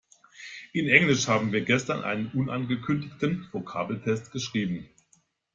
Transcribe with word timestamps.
In 0.73 0.87
Englisch 0.89 1.27
haben 1.27 1.51
wir 1.51 1.61
gestern 1.63 2.01
einen 2.01 2.31
unangekündigten 2.31 3.47
Vokabeltest 3.51 4.31
geschrieben. 4.31 4.89